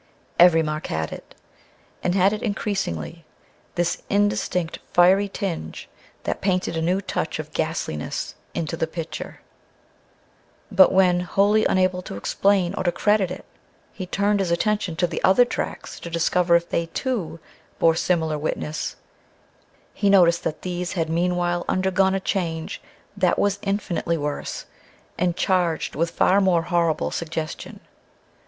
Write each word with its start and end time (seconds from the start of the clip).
Every 0.39 0.63
mark 0.63 0.87
had 0.87 1.11
it, 1.13 1.35
and 2.01 2.15
had 2.15 2.33
it 2.33 2.41
increasingly 2.41 3.23
this 3.75 4.01
indistinct 4.09 4.79
fiery 4.91 5.29
tinge 5.29 5.87
that 6.23 6.41
painted 6.41 6.75
a 6.75 6.81
new 6.81 7.01
touch 7.01 7.37
of 7.37 7.53
ghastliness 7.53 8.33
into 8.55 8.75
the 8.75 8.87
picture. 8.87 9.41
But 10.71 10.91
when, 10.91 11.19
wholly 11.19 11.65
unable 11.65 12.01
to 12.01 12.17
explain 12.17 12.73
or 12.73 12.83
to 12.85 12.91
credit 12.91 13.29
it, 13.29 13.45
he 13.93 14.07
turned 14.07 14.39
his 14.39 14.49
attention 14.49 14.95
to 14.95 15.05
the 15.05 15.23
other 15.23 15.45
tracks 15.45 15.99
to 15.99 16.09
discover 16.09 16.55
if 16.55 16.67
they, 16.67 16.87
too, 16.87 17.39
bore 17.77 17.93
similar 17.93 18.39
witness, 18.39 18.95
he 19.93 20.09
noticed 20.09 20.43
that 20.45 20.63
these 20.63 20.93
had 20.93 21.11
meanwhile 21.11 21.63
undergone 21.69 22.15
a 22.15 22.19
change 22.19 22.81
that 23.15 23.37
was 23.37 23.59
infinitely 23.61 24.17
worse, 24.17 24.65
and 25.19 25.37
charged 25.37 25.93
with 25.95 26.09
far 26.09 26.41
more 26.41 26.63
horrible 26.63 27.11
suggestion. 27.11 27.81